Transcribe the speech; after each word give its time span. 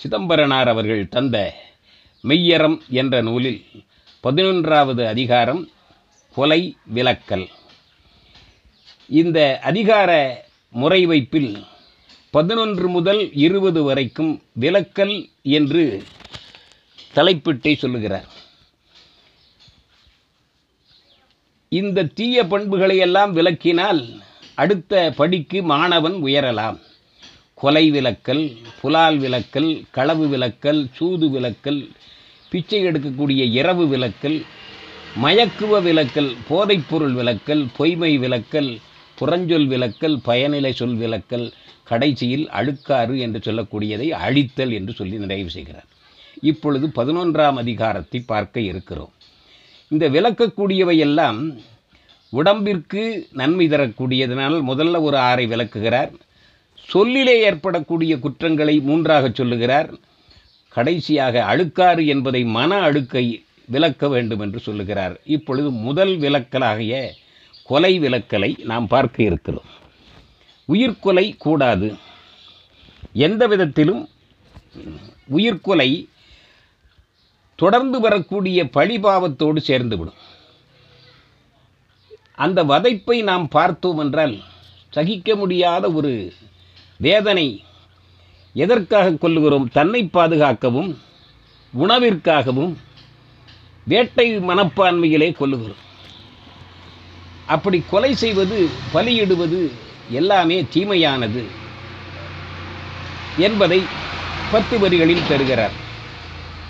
சிதம்பரனார் 0.00 0.68
அவர்கள் 0.68 1.08
தந்த 1.08 1.36
மெய்யறம் 2.28 2.76
என்ற 2.88 3.20
நூலில் 3.20 3.64
பதினொன்றாவது 4.22 5.02
அதிகாரம் 5.06 5.68
கொலை 6.34 6.76
விலக்கல். 6.94 7.46
இந்த 9.20 9.38
அதிகார 9.70 10.10
முறை 10.70 11.06
வைப்பில் 11.06 11.64
பதினொன்று 12.30 12.88
முதல் 12.88 13.32
இருபது 13.32 13.82
வரைக்கும் 13.82 14.42
விலக்கல் 14.60 15.16
என்று 15.42 15.84
தலைப்பிட்டை 17.14 17.76
சொல்லுகிறார். 17.76 18.28
இந்த 21.68 22.08
தீய 22.18 22.46
பண்புகளை 22.46 22.96
எல்லாம் 22.96 23.36
விளக்கினால் 23.36 24.02
அடுத்த 24.54 25.12
படிக்கு 25.16 25.62
மாணவன் 25.62 26.16
உயரலாம். 26.24 26.78
கொலை 27.60 27.84
விலக்கல் 27.90 28.42
புலால் 28.80 29.18
விலக்கல் 29.18 29.70
களவு 29.90 30.26
விலக்கல் 30.28 30.80
சூது 30.96 31.26
விலக்கல் 31.28 31.80
பிச்சை 32.50 32.80
எடுக்கக்கூடிய 32.86 33.42
இரவு 33.60 33.84
விலக்கல் 33.86 34.38
மயக்குவ 35.22 35.80
விலக்கல் 35.82 36.30
போதைப்பொருள் 36.48 37.14
விலக்கல் 37.20 37.62
பொய்மை 37.76 38.12
விலக்கல் 38.18 38.70
புறஞ்சொல் 39.18 39.66
விலக்கல் 39.66 40.16
பயனிலை 40.28 40.72
சொல் 40.72 40.96
விலக்கல் 40.96 41.46
கடைசியில் 41.84 42.46
அழுக்காறு 42.48 43.14
என்று 43.18 43.38
சொல்லக்கூடியதை 43.38 44.08
அழித்தல் 44.24 44.72
என்று 44.72 44.92
சொல்லி 44.92 45.16
நிறைவு 45.18 45.50
செய்கிறார். 45.50 45.88
இப்பொழுது 46.42 46.86
பதினொன்றாம் 46.88 47.58
அதிகாரத்தை 47.62 48.20
பார்க்க 48.20 48.60
இருக்கிறோம். 48.60 49.12
இந்த 49.90 50.04
விளக்கக்கூடியவையெல்லாம் 50.08 51.40
உடம்பிற்கு 52.32 53.02
நன்மை 53.32 53.66
தரக்கூடியதனால் 53.68 54.56
முதல்ல 54.70 55.00
ஒரு 55.00 55.16
ஆறை 55.18 55.46
விளக்குகிறார் 55.46 56.10
சொல்லிலே 56.92 57.34
ஏற்படக்கூடிய 57.40 58.18
குற்றங்களை 58.18 58.80
மூன்றாக 58.80 59.30
சொல்லுகிறார். 59.34 59.90
கடைசியாக 60.68 61.44
அழுக்காறு 61.50 62.06
என்பதை 62.06 62.44
மன 62.56 62.80
அழுக்கை 62.80 63.24
விளக்க 63.66 64.08
வேண்டும் 64.08 64.40
என்று 64.40 64.60
சொல்லுகிறார். 64.60 65.14
இப்பொழுது 65.24 65.70
முதல் 65.86 66.14
விலக்கலாகிய 66.18 67.10
கொலை 67.64 68.00
விலக்கலை 68.00 68.50
நாம் 68.64 68.86
பார்க்க 68.86 69.22
இருக்கிறோம். 69.22 69.68
உயிர்கொலை 70.68 71.26
கூடாது. 71.38 71.88
எந்த 73.12 73.42
விதத்திலும் 73.46 74.02
உயிர்கொலை 75.36 75.90
தொடர்ந்து 77.54 78.00
வரக்கூடிய 78.00 78.64
பழிபாவத்தோடு 78.64 79.60
சேர்ந்துவிடும். 79.66 80.18
அந்த 82.34 82.64
வதைப்பை 82.64 83.22
நாம் 83.22 83.48
பார்த்தோம் 83.48 83.98
என்றால் 83.98 84.36
சகிக்க 84.90 85.36
முடியாத 85.36 85.84
ஒரு 85.92 86.12
வேதனை 87.00 87.64
எதற்காக 88.54 89.10
கொள்ளுகிறோம் 89.10 89.66
தன்னை 89.72 90.04
பாதுகாக்கவும் 90.12 90.90
உணவிற்காகவும் 91.74 92.74
வேட்டை 93.84 94.26
மனப்பான்மையிலே 94.38 95.28
கொள்ளுகிறோம் 95.32 95.84
அப்படி 97.48 97.78
கொலை 97.90 98.14
செய்வது 98.14 98.56
பலியிடுவது 98.92 99.60
எல்லாமே 100.10 100.62
தீமையானது 100.62 101.42
என்பதை 103.36 103.80
பத்து 104.50 104.78
வரிகளில் 104.78 105.28
தருகிறார். 105.28 105.76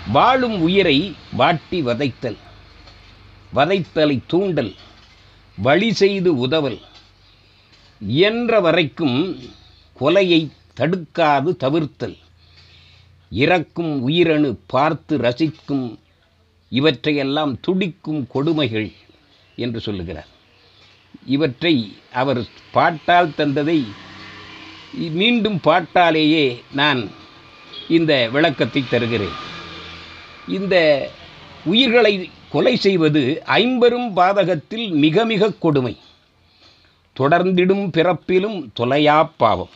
வாழும் 0.05 0.61
உயிரை 0.61 0.97
வாட்டி 1.31 1.81
வதைத்தல் 1.81 2.37
வதைத்தலை 3.55 4.19
தூண்டல் 4.27 4.75
வழி 5.57 5.93
செய்து 5.93 6.37
உதவல் 6.37 6.79
இயன்ற 7.99 8.59
வரைக்கும் 8.59 9.17
கொலையை 9.99 10.41
தடுக்காது 10.79 11.49
தவிர்த்தல். 11.63 12.17
இறக்கும் 13.29 14.01
உயிரணு 14.01 14.49
பார்த்து 14.67 15.17
ரசிக்கும் 15.17 15.99
இவற்றையெல்லாம் 16.69 17.59
துடிக்கும் 17.59 18.27
கொடுமைகள் 18.27 18.91
என்று 19.55 19.79
சொல்லுகிறார். 19.79 20.27
இவற்றை 21.25 21.97
அவர் 22.13 22.41
பாட்டால் 22.71 23.33
தந்ததை 23.37 23.85
மீண்டும் 24.93 25.59
பாட்டாலேயே 25.63 26.63
நான் 26.71 27.01
இந்த 27.89 28.29
விளக்கத்தை 28.29 28.83
தருகிறேன். 28.89 29.37
இந்த 30.47 30.75
உயிர்களை 31.65 32.29
கொலை 32.49 32.75
செய்வது 32.75 33.41
ஐம்பெரும் 33.45 34.15
பாதகத்தில் 34.15 34.89
மிக 34.89 35.25
மிக 35.25 35.51
கொடுமை. 35.51 35.97
தொடர்ந்திடும் 37.19 37.85
பிறப்பிலும் 37.97 38.67
தொலையா 38.79 39.29
பாவம். 39.37 39.69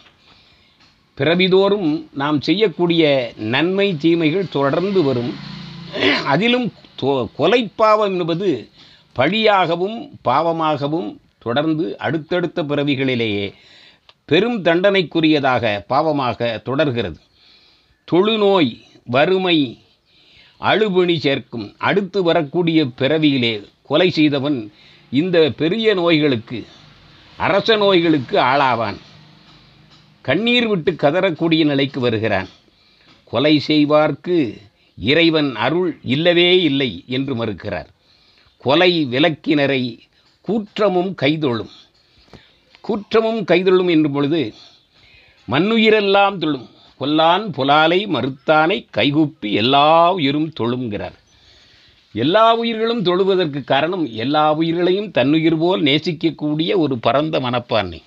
பிறவிதோறும் 1.18 1.90
நாம் 2.22 2.38
செய்யக்கூடிய 2.48 3.04
நன்மை 3.54 3.88
தீமைகள் 4.04 4.54
தொடர்ந்து 4.56 5.02
வரும். 5.04 5.34
அதிலும் 6.34 6.68
கொலைப்பாவம் 7.38 8.16
என்பது 8.20 8.50
பழியாகவும் 9.18 9.98
பாவமாகவும் 10.28 11.10
தொடர்ந்து 11.46 11.86
அடுத்தடுத்த 12.06 12.64
பிறவிகளிலேயே 12.64 13.48
பெரும் 14.32 14.58
தண்டனைக்குரியதாக 14.68 15.74
பாவமாக 15.94 16.62
தொடர்கிறது. 16.70 17.20
தொழுநோய் 18.08 18.72
வறுமை 19.16 19.58
அழுபணி 20.62 21.16
சேர்க்கும் 21.26 21.68
அடுத்து 21.90 22.20
வரக்கூடிய 22.24 22.80
பிறவியிலே 23.00 23.54
கொலை 23.90 24.10
செய்தவன் 24.18 24.60
இந்த 25.22 25.38
பெரிய 25.62 25.88
நோய்களுக்கு 26.02 26.60
அரச 27.38 27.76
நோய்களுக்கு 27.84 28.36
ஆளாவான். 28.52 29.00
கண்ணீர் 30.28 30.68
விட்டு 30.68 30.92
கதறக்கூடிய 30.92 31.62
நிலைக்கு 31.66 32.00
வருகிறான். 32.00 32.50
கொலை 33.32 33.62
செய்வார்க்கு 33.68 34.38
இறைவன் 35.10 35.56
அருள் 35.56 35.92
இல்லவே 36.04 36.62
இல்லை 36.62 37.04
என்று 37.08 37.34
மறுக்கிறார். 37.36 37.90
கொலை 38.58 38.92
விலக்கினரை 39.12 39.84
கூற்றமும் 40.48 41.12
கைதொழும். 41.22 41.74
கூற்றமும் 42.82 43.42
கைதொழும் 43.44 43.90
என்னும் 43.90 44.12
பொழுது 44.12 44.54
மண்ணுயிரெல்லாம் 45.52 46.38
தொழும். 46.38 46.68
கொல்லான் 47.00 47.46
புலாலை 47.58 48.00
மறுத்தானை 48.08 48.78
கைகூப்பி 48.90 49.50
எல்லா 49.54 50.14
உயிரும் 50.14 50.50
தொழுங்கிறார் 50.60 51.18
எல்லா 52.14 52.46
உயிர்களும் 52.56 53.04
தொழுவதற்கு 53.04 53.64
காரணம் 53.64 54.06
எல்லா 54.24 54.54
உயிர்களையும் 54.54 55.12
தன்னுயிர் 55.12 55.58
போல் 55.58 55.82
நேசிக்கக்கூடிய 55.84 56.72
ஒரு 56.76 56.98
பரந்த 56.98 57.40
மனப்பான்மை. 57.40 58.02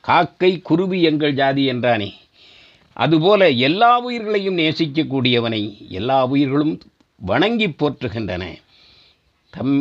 காக்கை 0.00 0.50
குருவி 0.58 1.02
எங்கள் 1.02 1.34
ஜாதி 1.34 1.62
என்றானே. 1.72 2.10
அதுபோல 2.92 3.50
எல்லா 3.50 3.90
உயிர்களையும் 4.00 4.58
நேசிக்கக்கூடியவனை 4.58 5.88
எல்லா 5.88 6.18
உயிர்களும் 6.24 6.74
வணங்கி 7.16 7.68
போற்றுகின்றன. 7.68 8.44
தம் 9.52 9.74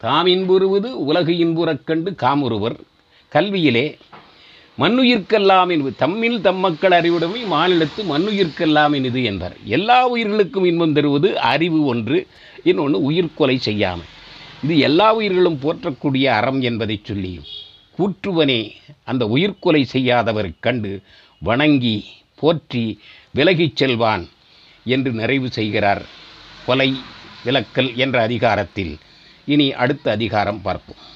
தாம் 0.00 0.26
இன்புறுவது 0.26 0.88
உலகு 1.04 1.32
இன்புறக் 1.44 1.84
கண்டு 1.84 2.10
காமுறுவர். 2.22 2.76
கல்வியிலே 3.32 3.86
மண்ணுயிர்க்கெல்லாம் 4.78 5.70
என்பது 5.70 5.94
தம்மில் 5.98 6.40
தம் 6.40 6.56
மக்கள் 6.56 6.92
அறிவுடைமை 6.92 7.40
மாநிலத்து 7.44 8.00
மண்ணுயிர்க்கெல்லாம் 8.12 8.94
இது 9.04 9.22
என்பார். 9.22 9.56
எல்லா 9.64 9.98
உயிர்களுக்கும் 10.08 10.64
இன்பம் 10.64 10.92
தருவது 10.92 11.38
அறிவு 11.52 11.84
ஒன்று 11.84 12.18
இன்னொன்று 12.64 12.98
உயிர்கொலை 13.10 13.56
செய்யாமல் 13.58 14.12
இது 14.62 14.78
எல்லா 14.78 15.08
உயிர்களும் 15.14 15.58
போற்றக்கூடிய 15.62 16.24
அறம் 16.38 16.60
என்பதை 16.60 17.00
சொல்லி 17.02 17.32
கூற்றுவனே. 17.98 18.60
அந்த 19.04 19.22
உயிர்கொலை 19.26 19.82
செய்யாதவர் 19.84 20.50
கண்டு 20.60 20.92
வணங்கி 21.38 21.96
போற்றி 22.40 22.84
விலகிச் 23.34 23.76
செல்வான் 23.76 24.24
என்று 24.84 25.12
நிறைவு 25.12 25.50
செய்கிறார் 25.50 26.02
கொலை 26.66 26.90
விலக்கல் 27.44 27.90
என்ற 27.94 28.22
அதிகாரத்தில். 28.22 28.98
இனி 29.44 29.72
அடுத்த 29.72 30.10
அதிகாரம் 30.10 30.62
பார்ப்போம். 30.62 31.14